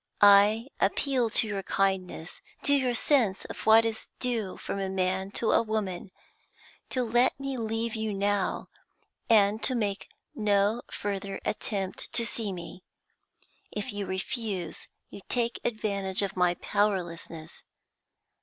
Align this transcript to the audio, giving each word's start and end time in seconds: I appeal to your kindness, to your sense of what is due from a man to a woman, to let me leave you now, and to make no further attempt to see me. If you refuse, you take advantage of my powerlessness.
I 0.23 0.65
appeal 0.79 1.29
to 1.29 1.45
your 1.47 1.61
kindness, 1.61 2.41
to 2.63 2.73
your 2.73 2.95
sense 2.95 3.45
of 3.45 3.67
what 3.67 3.85
is 3.85 4.09
due 4.19 4.57
from 4.57 4.79
a 4.79 4.89
man 4.89 5.29
to 5.33 5.51
a 5.51 5.61
woman, 5.61 6.09
to 6.89 7.03
let 7.03 7.39
me 7.39 7.55
leave 7.55 7.93
you 7.93 8.11
now, 8.11 8.69
and 9.29 9.61
to 9.61 9.75
make 9.75 10.07
no 10.33 10.81
further 10.91 11.39
attempt 11.45 12.11
to 12.13 12.25
see 12.25 12.51
me. 12.51 12.83
If 13.71 13.93
you 13.93 14.07
refuse, 14.07 14.87
you 15.11 15.21
take 15.29 15.59
advantage 15.63 16.23
of 16.23 16.35
my 16.35 16.55
powerlessness. 16.55 17.61